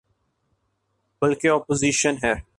[1.21, 2.33] بلکہ اپوزیشن ہے۔